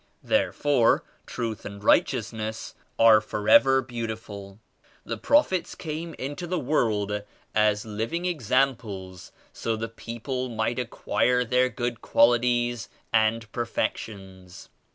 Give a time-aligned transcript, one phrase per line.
[0.23, 4.57] There fore Truth and Righteousness are forever beau tiful.
[5.05, 7.21] The Prophets came into the world
[7.53, 14.69] as liv ing examples so the people might acquire their good qualities and perfections.